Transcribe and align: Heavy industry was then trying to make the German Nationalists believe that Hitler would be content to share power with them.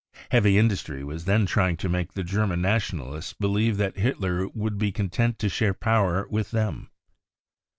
Heavy 0.31 0.57
industry 0.57 1.03
was 1.03 1.25
then 1.25 1.45
trying 1.45 1.77
to 1.77 1.87
make 1.87 2.13
the 2.13 2.23
German 2.23 2.59
Nationalists 2.59 3.33
believe 3.33 3.77
that 3.77 3.97
Hitler 3.99 4.47
would 4.47 4.79
be 4.79 4.91
content 4.91 5.37
to 5.37 5.47
share 5.47 5.75
power 5.75 6.27
with 6.27 6.49
them. 6.49 6.89